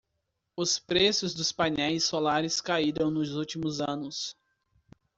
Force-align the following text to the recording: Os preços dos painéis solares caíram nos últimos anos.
Os 0.57 0.79
preços 0.79 1.31
dos 1.35 1.51
painéis 1.51 2.05
solares 2.05 2.59
caíram 2.59 3.11
nos 3.11 3.35
últimos 3.35 3.79
anos. 3.79 4.35